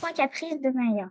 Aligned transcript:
Trois 0.00 0.14
caprices 0.14 0.58
de 0.62 0.70
Maya. 0.70 1.10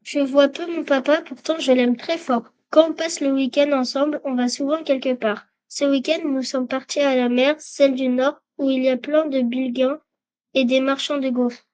Je 0.00 0.20
vois 0.20 0.48
peu 0.48 0.66
mon 0.74 0.84
papa, 0.84 1.20
pourtant 1.20 1.58
je 1.58 1.70
l'aime 1.70 1.98
très 1.98 2.16
fort. 2.16 2.44
Quand 2.70 2.88
on 2.88 2.94
passe 2.94 3.20
le 3.20 3.30
week-end 3.30 3.72
ensemble, 3.72 4.22
on 4.24 4.34
va 4.34 4.48
souvent 4.48 4.82
quelque 4.82 5.12
part. 5.12 5.44
Ce 5.68 5.84
week-end, 5.84 6.26
nous 6.26 6.42
sommes 6.42 6.66
partis 6.66 7.00
à 7.00 7.14
la 7.14 7.28
mer, 7.28 7.56
celle 7.58 7.94
du 7.94 8.08
Nord, 8.08 8.40
où 8.56 8.70
il 8.70 8.82
y 8.84 8.88
a 8.88 8.96
plein 8.96 9.26
de 9.26 9.42
bilguins 9.42 10.00
et 10.54 10.64
des 10.64 10.80
marchands 10.80 11.18
de 11.18 11.28
gaufres. 11.28 11.66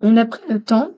On 0.00 0.16
a 0.16 0.26
pris 0.26 0.42
le 0.48 0.60
temps, 0.60 0.90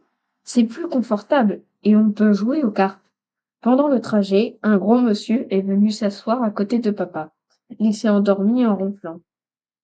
c'est 0.44 0.64
plus 0.64 0.88
confortable 0.88 1.60
et 1.84 1.94
on 1.94 2.10
peut 2.10 2.32
jouer 2.32 2.64
aux 2.64 2.70
cartes. 2.70 3.12
Pendant 3.60 3.88
le 3.88 4.00
trajet, 4.00 4.58
un 4.62 4.78
gros 4.78 4.98
monsieur 4.98 5.46
est 5.52 5.60
venu 5.60 5.90
s'asseoir 5.90 6.42
à 6.42 6.50
côté 6.50 6.78
de 6.78 6.90
papa. 6.90 7.34
Il 7.78 7.94
s'est 7.94 8.08
endormi 8.08 8.64
en 8.64 8.76
ronflant, 8.76 9.20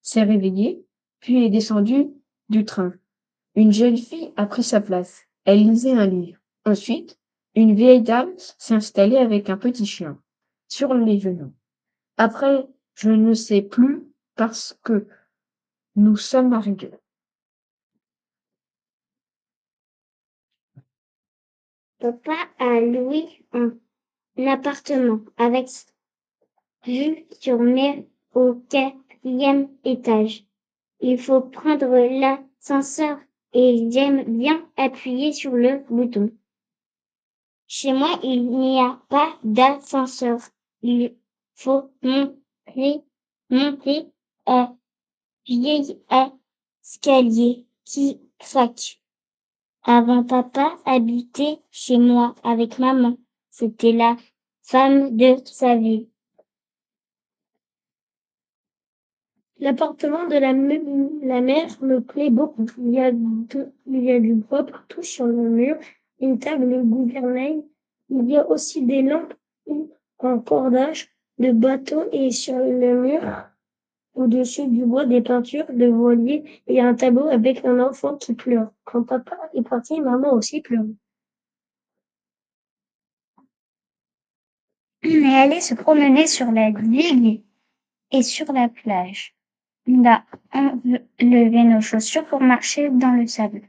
s'est 0.01 0.23
réveillé, 0.23 0.85
puis 1.19 1.45
est 1.45 1.49
descendu 1.49 2.07
du 2.49 2.65
train. 2.65 2.93
Une 3.55 3.71
jeune 3.71 3.97
fille 3.97 4.33
a 4.35 4.45
pris 4.45 4.63
sa 4.63 4.81
place. 4.81 5.23
Elle 5.45 5.63
lisait 5.63 5.91
un 5.93 6.07
livre. 6.07 6.39
Ensuite, 6.65 7.19
une 7.55 7.75
vieille 7.75 8.01
dame 8.01 8.33
s'est 8.37 8.73
installée 8.73 9.17
avec 9.17 9.49
un 9.49 9.57
petit 9.57 9.85
chien 9.85 10.19
sur 10.67 10.93
les 10.93 11.19
genoux. 11.19 11.53
Après, 12.17 12.67
je 12.95 13.11
ne 13.11 13.33
sais 13.33 13.61
plus 13.61 14.03
parce 14.35 14.79
que 14.83 15.07
nous 15.95 16.17
sommes 16.17 16.53
arrivés. 16.53 16.91
Papa 21.99 22.35
a 22.59 22.81
loué 22.81 23.45
un 23.53 23.77
appartement 24.47 25.21
avec 25.37 25.69
vue 26.85 27.25
sur 27.39 27.59
mer 27.59 28.03
au 28.33 28.55
quatrième 28.69 29.69
étage. 29.83 30.45
Il 30.99 31.17
faut 31.17 31.41
prendre 31.41 31.85
l'ascenseur 31.87 33.19
et 33.53 33.89
j'aime 33.91 34.23
bien 34.37 34.65
appuyer 34.77 35.33
sur 35.33 35.51
le 35.51 35.83
bouton. 35.89 36.31
Chez 37.67 37.93
moi, 37.93 38.19
il 38.23 38.49
n'y 38.49 38.79
a 38.79 38.99
pas 39.09 39.37
d'ascenseur. 39.43 40.39
Il 40.81 41.15
faut 41.55 41.91
monter, 42.01 43.01
monter 43.49 44.07
un 44.45 44.77
vieil 45.47 45.99
escalier 46.81 47.65
qui 47.85 48.19
craque. 48.39 49.01
Avant 49.83 50.23
papa 50.23 50.77
habitait 50.85 51.59
chez 51.71 51.97
moi 51.97 52.35
avec 52.43 52.79
maman. 52.79 53.17
C'était 53.49 53.91
la 53.91 54.15
femme 54.61 55.17
de 55.17 55.35
sa 55.45 55.75
vie. 55.75 56.07
L'appartement 59.63 60.27
de 60.27 60.35
la, 60.35 60.51
mère 61.41 61.81
me 61.81 62.01
plaît 62.01 62.29
beaucoup. 62.29 62.65
Il 62.79 62.89
y, 62.89 62.99
a 62.99 64.19
du 64.19 64.33
bois 64.33 64.65
partout 64.65 65.03
sur 65.03 65.25
le 65.25 65.49
mur, 65.49 65.77
une 66.19 66.37
table 66.37 66.83
gouvernail. 66.83 67.63
Il 68.09 68.29
y 68.29 68.35
a 68.35 68.45
aussi 68.45 68.85
des 68.85 69.01
lampes 69.01 69.33
en 70.19 70.39
cordage 70.39 71.15
de 71.37 71.53
bateau 71.53 72.09
et 72.11 72.31
sur 72.31 72.57
le 72.57 73.03
mur, 73.03 73.21
au-dessus 74.15 74.67
du 74.67 74.83
bois, 74.83 75.05
des 75.05 75.21
peintures 75.21 75.71
de 75.71 75.85
voilier 75.85 76.43
et 76.67 76.81
un 76.81 76.93
tableau 76.93 77.27
avec 77.27 77.63
un 77.63 77.79
enfant 77.79 78.17
qui 78.17 78.33
pleure. 78.33 78.69
Quand 78.83 79.03
papa 79.03 79.37
est 79.53 79.61
parti, 79.61 80.01
maman 80.01 80.33
aussi 80.33 80.59
pleure. 80.59 80.83
On 85.05 85.07
est 85.07 85.41
allé 85.41 85.61
se 85.61 85.73
promener 85.73 86.27
sur 86.27 86.51
la 86.51 86.69
digue 86.69 87.41
et 88.11 88.23
sur 88.23 88.51
la 88.51 88.67
plage. 88.67 89.33
On 89.87 90.05
a 90.05 90.23
enlevé 90.53 91.63
nos 91.63 91.81
chaussures 91.81 92.25
pour 92.25 92.39
marcher 92.39 92.89
dans 92.89 93.11
le 93.11 93.27
sable. 93.27 93.61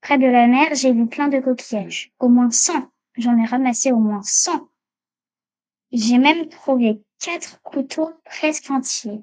Près 0.00 0.18
de 0.18 0.26
la 0.26 0.46
mer, 0.46 0.74
j'ai 0.74 0.92
vu 0.92 1.06
plein 1.06 1.28
de 1.28 1.40
coquillages. 1.40 2.12
Au 2.18 2.28
moins 2.28 2.50
cent. 2.50 2.90
J'en 3.16 3.36
ai 3.36 3.46
ramassé 3.46 3.92
au 3.92 3.98
moins 3.98 4.22
cent. 4.22 4.68
J'ai 5.92 6.18
même 6.18 6.48
trouvé 6.48 7.02
quatre 7.18 7.60
couteaux 7.62 8.12
presque 8.24 8.70
entiers. 8.70 9.20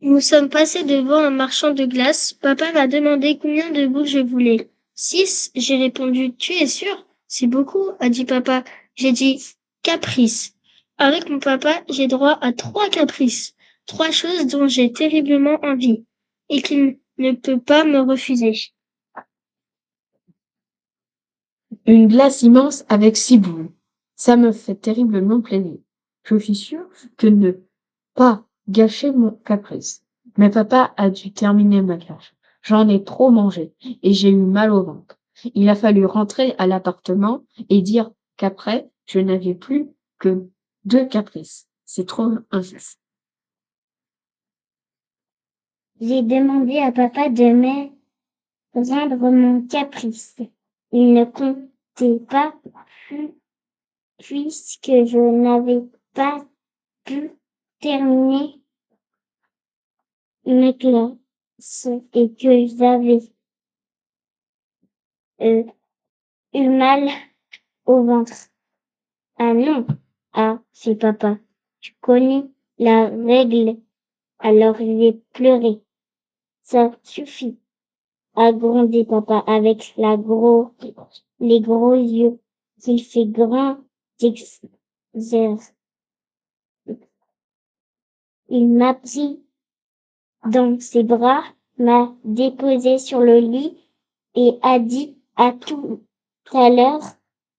Nous 0.00 0.20
sommes 0.20 0.48
passés 0.48 0.84
devant 0.84 1.18
un 1.18 1.30
marchand 1.30 1.72
de 1.72 1.86
glace. 1.86 2.32
Papa 2.32 2.72
m'a 2.72 2.86
demandé 2.86 3.38
combien 3.38 3.70
de 3.70 3.86
boules 3.86 4.06
je 4.06 4.18
voulais. 4.18 4.70
Six, 4.94 5.50
j'ai 5.54 5.76
répondu. 5.76 6.34
Tu 6.34 6.52
es 6.52 6.66
sûr? 6.66 7.06
C'est 7.26 7.46
beaucoup, 7.46 7.90
a 8.00 8.08
dit 8.08 8.24
papa. 8.24 8.64
J'ai 8.96 9.12
dit 9.12 9.42
caprice. 9.82 10.53
Avec 10.98 11.28
mon 11.28 11.40
papa, 11.40 11.82
j'ai 11.88 12.06
droit 12.06 12.38
à 12.40 12.52
trois 12.52 12.88
caprices, 12.88 13.54
trois 13.86 14.10
choses 14.10 14.46
dont 14.46 14.68
j'ai 14.68 14.92
terriblement 14.92 15.58
envie 15.62 16.04
et 16.48 16.62
qu'il 16.62 17.00
ne 17.18 17.32
peut 17.32 17.60
pas 17.60 17.84
me 17.84 18.00
refuser. 18.00 18.54
Une 21.86 22.08
glace 22.08 22.42
immense 22.42 22.84
avec 22.88 23.16
six 23.16 23.38
boules. 23.38 23.70
Ça 24.16 24.36
me 24.36 24.52
fait 24.52 24.76
terriblement 24.76 25.40
plaisir. 25.40 25.78
Je 26.24 26.38
suis 26.38 26.54
sûre 26.54 26.88
que 27.16 27.26
ne 27.26 27.52
pas 28.14 28.46
gâcher 28.68 29.10
mon 29.10 29.32
caprice. 29.32 30.04
Mais 30.38 30.50
papa 30.50 30.94
a 30.96 31.10
dû 31.10 31.32
terminer 31.32 31.82
ma 31.82 31.96
glace. 31.96 32.32
J'en 32.62 32.88
ai 32.88 33.04
trop 33.04 33.30
mangé 33.30 33.74
et 34.02 34.12
j'ai 34.14 34.30
eu 34.30 34.36
mal 34.36 34.72
au 34.72 34.82
ventre. 34.82 35.18
Il 35.54 35.68
a 35.68 35.74
fallu 35.74 36.06
rentrer 36.06 36.54
à 36.58 36.66
l'appartement 36.66 37.44
et 37.68 37.82
dire 37.82 38.10
qu'après, 38.36 38.88
je 39.04 39.18
n'avais 39.18 39.54
plus 39.54 39.88
que 40.18 40.48
deux 40.84 41.06
caprices. 41.06 41.68
C'est 41.84 42.06
trop 42.06 42.30
injuste. 42.50 43.00
J'ai 46.00 46.22
demandé 46.22 46.78
à 46.78 46.92
papa 46.92 47.28
de 47.28 47.44
me 47.44 47.90
rendre 48.74 49.30
mon 49.30 49.66
caprice. 49.66 50.36
Il 50.92 51.12
ne 51.12 51.24
comptait 51.24 52.24
pas 52.28 52.54
puisque 54.18 54.86
je 54.86 55.18
n'avais 55.18 55.82
pas 56.12 56.44
pu 57.04 57.30
terminer 57.80 58.60
mes 60.46 60.76
classes 60.76 61.88
et 62.12 62.34
que 62.34 62.66
j'avais 62.66 63.20
euh, 65.40 65.64
eu 66.54 66.68
mal 66.68 67.08
au 67.86 68.04
ventre. 68.04 68.48
Ah 69.36 69.52
non, 69.52 69.86
ah, 70.36 70.58
c'est 70.72 70.96
papa. 70.96 71.38
Tu 71.80 71.94
connais 72.00 72.44
la 72.78 73.06
règle. 73.08 73.76
Alors 74.40 74.76
j'ai 74.76 75.12
pleuré. 75.32 75.80
Ça 76.64 76.90
suffit. 77.04 77.56
A 78.34 78.52
grondé 78.52 79.04
papa 79.04 79.44
avec 79.46 79.94
la 79.96 80.16
gros, 80.16 80.72
les 81.38 81.60
gros 81.60 81.94
yeux 81.94 82.40
qu'il 82.80 83.00
fait 83.00 83.26
grand. 83.26 83.78
Il 88.48 88.68
m'a 88.68 88.94
pris 88.94 89.40
dans 90.50 90.80
ses 90.80 91.04
bras, 91.04 91.44
m'a 91.78 92.12
déposé 92.24 92.98
sur 92.98 93.20
le 93.20 93.38
lit 93.38 93.76
et 94.34 94.58
a 94.62 94.80
dit 94.80 95.16
à 95.36 95.52
tout 95.52 96.02
à 96.52 96.70
l'heure, 96.70 97.02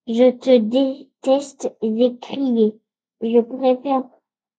je 0.07 0.29
te 0.31 0.57
déteste, 1.25 1.75
j'ai 1.81 2.17
crié. 2.17 2.79
Je 3.21 3.39
préfère 3.39 4.03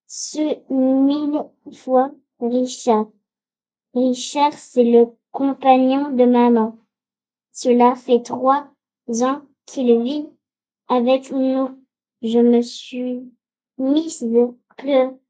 ce 0.06 0.72
mille 0.72 1.44
fois 1.74 2.12
Richard. 2.40 3.08
Richard, 3.94 4.52
c'est 4.52 4.84
le 4.84 5.06
compagnon 5.30 6.10
de 6.10 6.24
maman. 6.24 6.78
Cela 7.52 7.94
fait 7.94 8.22
trois 8.22 8.68
ans 9.08 9.42
qu'il 9.66 10.02
vit 10.02 10.28
avec 10.88 11.30
nous. 11.30 11.80
Je 12.22 12.38
me 12.38 12.62
suis 12.62 13.22
mise 13.78 14.26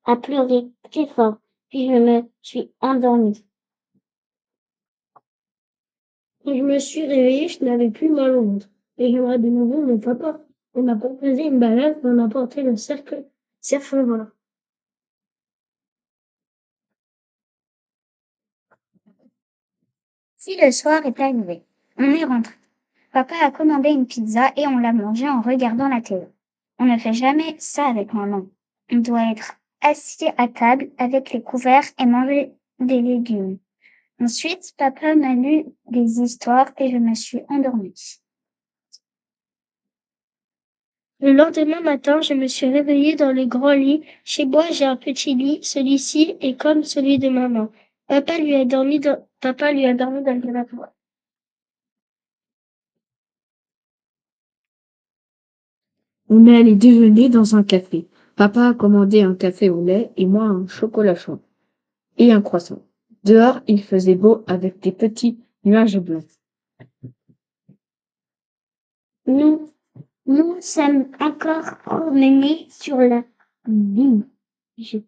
à 0.05 0.17
pleurer 0.17 0.69
très 0.91 1.07
fort, 1.07 1.37
puis 1.69 1.89
je 1.89 1.99
me 1.99 2.23
suis 2.43 2.73
endormie. 2.81 3.45
Quand 6.45 6.55
je 6.55 6.63
me 6.63 6.79
suis 6.79 7.03
réveillée, 7.03 7.49
je 7.49 7.65
n'avais 7.65 7.91
plus 7.91 8.09
mal 8.09 8.37
au 8.37 8.45
ventre. 8.45 8.69
Et 8.99 9.13
j'aurais 9.13 9.39
de 9.39 9.49
nouveau 9.49 9.83
mon 9.83 9.99
papa. 9.99 10.46
On 10.77 10.83
n'a 10.83 10.95
proposé 10.95 11.45
une 11.47 11.59
balade, 11.59 11.99
on 12.05 12.19
a 12.19 12.29
porté 12.29 12.63
le 12.63 12.77
cercle, 12.77 13.25
cercle 13.63 14.05
voilà. 14.05 14.27
Si 20.37 20.55
le 20.61 20.71
soir 20.71 21.07
est 21.07 21.19
arrivé, 21.19 21.63
on 21.97 22.13
est 22.13 22.25
rentré. 22.25 22.55
Papa 23.11 23.37
a 23.43 23.51
commandé 23.51 23.89
une 23.89 24.07
pizza 24.07 24.53
et 24.55 24.67
on 24.67 24.77
l'a 24.77 24.93
mangée 24.93 25.31
en 25.31 25.41
regardant 25.41 25.89
la 25.89 26.03
télé. 26.03 26.27
On 26.79 26.85
ne 26.85 26.99
fait 26.99 27.15
jamais 27.15 27.57
ça 27.59 27.87
avec 27.87 28.13
maman. 28.13 28.45
On 28.93 28.97
doit 28.99 29.33
être 29.33 29.55
assis 29.81 30.29
à 30.37 30.47
table 30.47 30.91
avec 30.99 31.33
les 31.33 31.41
couverts 31.41 31.89
et 31.99 32.05
manger 32.05 32.53
des 32.81 33.01
légumes. 33.01 33.57
Ensuite, 34.21 34.75
papa 34.77 35.15
m'a 35.15 35.35
lu 35.35 35.65
des 35.91 36.21
histoires 36.21 36.71
et 36.77 36.91
je 36.91 36.99
me 36.99 37.15
suis 37.15 37.41
endormie. 37.49 38.21
Le 41.21 41.33
lendemain 41.33 41.81
matin, 41.81 42.21
je 42.21 42.35
me 42.35 42.47
suis 42.47 42.67
réveillée 42.67 43.17
dans 43.17 43.33
le 43.33 43.47
grand 43.47 43.73
lit. 43.73 44.03
Chez 44.25 44.45
moi, 44.45 44.65
j'ai 44.71 44.85
un 44.85 44.97
petit 44.97 45.35
lit. 45.35 45.61
Celui-ci 45.63 46.37
est 46.41 46.61
comme 46.61 46.83
celui 46.85 47.19
de 47.19 47.29
maman. 47.29 47.71
Papa 48.07 48.39
lui 48.39 48.55
a 48.55 48.65
dormi 48.65 49.01
dans, 49.01 49.27
papa 49.41 49.73
lui 49.73 49.87
a 49.87 49.95
dormi 49.95 50.23
dans 50.23 50.35
le 50.35 50.41
canapé. 50.43 50.77
On 56.29 56.47
est 56.47 56.57
allé 56.57 56.75
déjeuner 56.75 57.29
dans 57.31 57.57
un 57.57 57.63
café. 57.63 58.07
Papa 58.37 58.69
a 58.69 58.75
commandé 58.75 59.23
un 59.23 59.35
café 59.35 59.71
au 59.71 59.83
lait 59.83 60.11
et 60.17 60.27
moi 60.27 60.45
un 60.45 60.67
chocolat 60.67 61.15
chaud 61.15 61.41
et 62.19 62.33
un 62.33 62.43
croissant. 62.43 62.83
Dehors, 63.25 63.61
il 63.67 63.83
faisait 63.83 64.15
beau 64.15 64.45
avec 64.47 64.81
des 64.81 64.93
petits 64.93 65.39
nuages 65.65 65.99
blancs. 65.99 66.25
Nous 69.27 69.73
nous 70.27 70.61
sommes 70.61 71.11
encore 71.21 71.79
promenés 71.85 72.67
sur 72.69 72.99
la 72.99 73.23
ville. 73.67 74.29
J'ai 74.77 75.05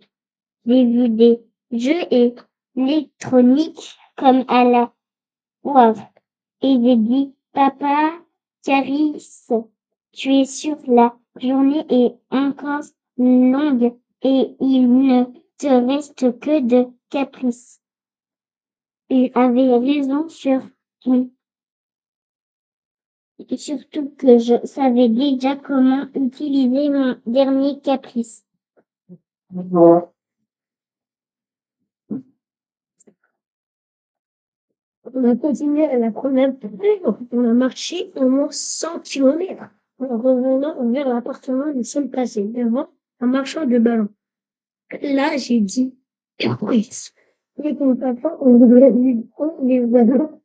vu 0.64 1.08
des 1.08 1.40
jeux 1.72 2.34
électroniques 2.76 3.96
comme 4.16 4.44
à 4.48 4.64
la 4.64 4.92
Wave. 5.62 6.00
Et 6.62 6.78
j'ai 6.82 6.96
dit, 6.96 7.34
papa, 7.52 8.12
Caris, 8.64 9.24
tu 10.12 10.34
es 10.34 10.44
sûr, 10.44 10.78
la 10.86 11.16
journée 11.40 11.84
est 11.88 12.16
encore 12.30 12.84
longue 13.16 13.94
et 14.22 14.56
il 14.60 14.88
ne 14.88 15.24
te 15.58 15.66
reste 15.66 16.38
que 16.38 16.60
de 16.60 16.88
caprices. 17.10 17.80
Il 19.10 19.30
avait 19.34 19.76
raison 19.78 20.28
sur 20.28 20.62
surtout 23.56 24.10
que 24.16 24.38
je 24.38 24.64
savais 24.66 25.08
déjà 25.08 25.56
comment 25.56 26.06
utiliser 26.14 26.90
mon 26.90 27.16
dernier 27.26 27.80
caprice. 27.80 28.44
On 35.14 35.24
a 35.24 35.36
continué 35.36 35.84
à 35.86 35.98
la 35.98 36.10
promenade. 36.10 36.58
On 37.32 37.44
a 37.44 37.54
marché 37.54 38.12
au 38.16 38.28
moins 38.28 38.50
100 38.50 39.00
km. 39.00 39.64
En 40.00 40.18
revenant 40.18 40.90
vers 40.90 41.08
l'appartement, 41.08 41.72
nous 41.74 41.82
sommes 41.82 42.10
passés 42.10 42.44
devant 42.44 42.88
un 43.20 43.26
marchand 43.26 43.66
de 43.66 43.78
ballons. 43.78 44.10
Là, 45.02 45.36
j'ai 45.36 45.60
dit, 45.60 45.94
caprice. 46.36 47.14
Et 47.64 47.72
mon 47.74 47.96
papa, 47.96 48.36
on 48.40 48.58
voulait 48.58 48.90
lui 48.90 49.22
prendre 49.32 49.60
les 49.64 49.80
ballons. 49.80 50.40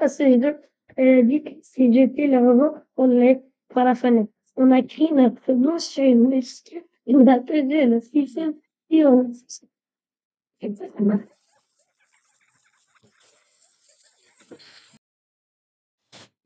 À 0.00 0.08
ces 0.08 0.38
deux, 0.38 0.56
elle 0.96 1.18
a 1.18 1.22
dit 1.22 1.42
j'étais 1.76 2.26
là-bas, 2.26 2.84
on 2.96 3.10
allait 3.10 3.42
par 3.68 3.84
la 3.84 3.94
fenêtre. 3.94 4.32
On 4.56 4.70
a 4.70 4.82
crié 4.82 5.10
notre 5.12 5.52
nom 5.52 5.78
sur 5.78 6.04
une 6.04 6.28
monsieur 6.28 6.84
et 7.06 7.16
on 7.16 7.26
a 7.26 7.40
pesé 7.40 7.86
le 7.86 8.00
système 8.00 8.54
et 8.90 9.04
on 9.04 9.30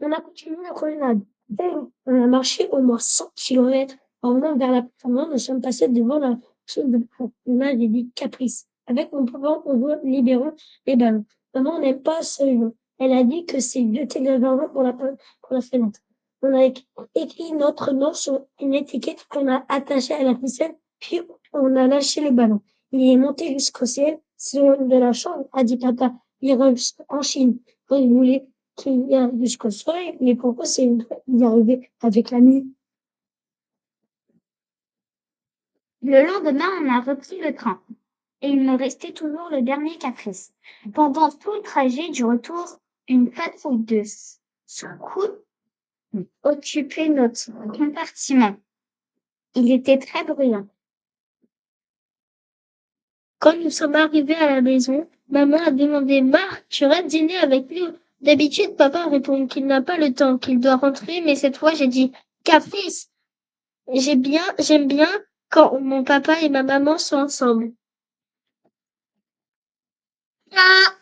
On 0.01 0.13
a 0.13 0.21
continué 0.21 0.57
la 0.63 0.73
promenade. 0.73 1.21
On 2.07 2.23
a 2.23 2.27
marché 2.27 2.69
au 2.71 2.81
moins 2.81 2.99
100 2.99 3.33
km. 3.35 3.97
En 4.23 4.35
venant 4.35 4.57
vers 4.57 4.73
l'appartement, 4.73 5.29
nous 5.29 5.39
sommes 5.39 5.61
passés 5.61 5.89
devant 5.89 6.19
la 6.19 6.39
chose 6.67 6.87
de 6.87 7.07
et 7.47 7.89
dit 7.89 8.11
caprice. 8.15 8.69
Avec 8.87 9.13
mon 9.13 9.25
papa, 9.27 9.63
on 9.65 9.77
voit 9.77 9.97
libérons 10.03 10.55
les 10.87 10.97
ballons. 10.97 11.25
Maman 11.55 11.81
n'aime 11.81 12.03
pas 12.03 12.23
ce 12.23 12.45
jeu. 12.45 12.75
Elle 12.99 13.13
a 13.13 13.23
dit 13.25 13.47
que 13.47 13.61
c'est 13.61 13.81
le 13.81 14.39
ballon 14.39 14.69
pour 14.71 14.83
la, 14.83 14.93
pour 14.93 15.09
la 15.51 15.61
fenêtre. 15.61 16.01
On 16.43 16.55
a 16.55 16.65
écrit 17.15 17.53
notre 17.53 17.93
nom 17.93 18.13
sur 18.13 18.47
une 18.61 18.75
étiquette 18.75 19.27
qu'on 19.29 19.49
a 19.49 19.65
attachée 19.69 20.15
à 20.15 20.23
la 20.23 20.37
ficelle, 20.37 20.75
puis 21.01 21.21
on 21.53 21.75
a 21.77 21.87
lâché 21.87 22.21
le 22.21 22.31
ballon. 22.31 22.61
Il 22.93 23.03
est 23.11 23.17
monté 23.17 23.53
jusqu'au 23.53 23.87
ciel, 23.87 24.21
sur 24.37 24.79
de 24.79 24.97
la 24.97 25.13
chambre, 25.13 25.49
a 25.53 25.65
dit 25.65 25.77
papa. 25.77 26.15
Il 26.41 26.51
ira 26.51 26.71
en 27.09 27.23
Chine. 27.23 27.59
Vous 27.89 28.09
voulez 28.09 28.47
qu'il 28.77 29.13
a 29.15 29.31
jusqu'au 29.41 29.71
soleil, 29.71 30.17
mais 30.21 30.37
pourquoi 30.37 30.65
c'est 30.65 30.89
y 31.27 31.45
arriver 31.45 31.91
avec 32.01 32.31
la 32.31 32.41
nuit? 32.41 32.73
Le 36.03 36.25
lendemain, 36.25 36.69
on 36.81 36.89
a 36.89 37.01
repris 37.01 37.41
le 37.41 37.55
train. 37.55 37.81
Et 38.41 38.49
il 38.51 38.63
me 38.63 38.79
restait 38.79 39.13
toujours 39.13 39.49
le 39.51 39.63
dernier 39.63 39.99
caprice. 39.99 40.53
Pendant 40.95 41.29
tout 41.31 41.53
le 41.53 41.63
trajet 41.63 42.09
du 42.11 42.25
retour, 42.25 42.79
une 43.09 43.31
patrouille 43.31 43.85
de 43.85 44.03
secours 44.67 45.39
occupait 46.43 47.09
notre 47.09 47.51
compartiment. 47.73 48.57
Il 49.55 49.73
était 49.73 49.99
très 49.99 50.25
bruyant. 50.25 50.69
Quand 53.39 53.57
nous 53.57 53.71
sommes 53.71 53.95
arrivés 53.95 54.35
à 54.35 54.51
la 54.51 54.61
maison, 54.61 55.09
maman 55.29 55.59
a 55.59 55.71
demandé 55.71 56.21
Marc, 56.23 56.67
tu 56.69 56.85
restes 56.87 57.07
dîner 57.07 57.37
avec 57.39 57.71
nous? 57.71 57.97
D'habitude, 58.21 58.77
papa 58.77 59.07
répond 59.07 59.47
qu'il 59.47 59.67
n'a 59.67 59.81
pas 59.81 59.97
le 59.97 60.13
temps, 60.13 60.39
qu'il 60.39 60.59
doit 60.59 60.77
rentrer, 60.77 61.21
mais 61.21 61.37
cette 61.37 61.57
fois, 61.57 61.73
j'ai 61.73 61.87
dit 61.87 62.13
caprice. 62.43 63.11
J'ai 63.93 64.17
bien, 64.17 64.43
j'aime 64.59 64.89
bien 64.89 65.09
quand 65.51 65.79
mon 65.81 66.03
papa 66.03 66.41
et 66.41 66.49
ma 66.49 66.65
maman 66.65 66.99
sont 66.99 67.17
ensemble. 67.17 67.73
Ah 70.53 70.98